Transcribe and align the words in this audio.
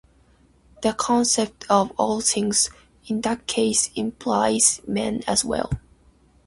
The 0.81 0.93
concept 0.93 1.63
of 1.69 1.91
"all 1.95 2.21
things" 2.21 2.71
in 3.05 3.21
this 3.21 3.37
case 3.45 3.91
implies 3.93 4.81
man 4.87 5.21
as 5.27 5.45
well. 5.45 5.69